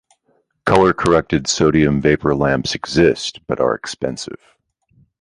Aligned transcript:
Color-corrected 0.65 1.45
sodium 1.45 2.01
vapor 2.01 2.33
lamps 2.33 2.73
exist 2.73 3.39
but 3.45 3.59
are 3.59 3.75
expensive. 3.75 4.41